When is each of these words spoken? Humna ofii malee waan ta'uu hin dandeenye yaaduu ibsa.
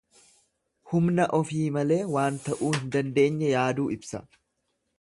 Humna 0.93 1.27
ofii 1.39 1.67
malee 1.75 1.99
waan 2.15 2.41
ta'uu 2.47 2.73
hin 2.79 2.89
dandeenye 2.97 3.53
yaaduu 3.55 3.89
ibsa. 3.97 4.23